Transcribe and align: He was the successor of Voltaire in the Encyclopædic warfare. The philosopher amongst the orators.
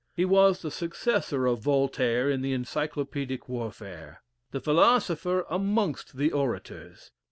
He 0.15 0.25
was 0.25 0.63
the 0.63 0.71
successor 0.71 1.45
of 1.45 1.59
Voltaire 1.59 2.27
in 2.27 2.41
the 2.41 2.53
Encyclopædic 2.57 3.47
warfare. 3.47 4.23
The 4.49 4.59
philosopher 4.59 5.45
amongst 5.47 6.17
the 6.17 6.31
orators. 6.31 7.11